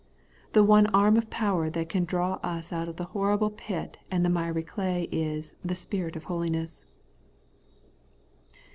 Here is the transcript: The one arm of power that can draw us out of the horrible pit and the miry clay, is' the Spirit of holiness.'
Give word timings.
The 0.53 0.63
one 0.63 0.87
arm 0.95 1.15
of 1.15 1.29
power 1.29 1.69
that 1.69 1.89
can 1.89 2.05
draw 2.05 2.39
us 2.41 2.73
out 2.73 2.89
of 2.89 2.95
the 2.95 3.03
horrible 3.13 3.51
pit 3.51 3.99
and 4.09 4.25
the 4.25 4.31
miry 4.31 4.63
clay, 4.63 5.07
is' 5.11 5.53
the 5.63 5.75
Spirit 5.75 6.15
of 6.15 6.23
holiness.' 6.23 6.83